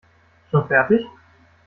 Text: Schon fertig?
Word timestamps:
Schon 0.49 0.65
fertig? 0.67 1.05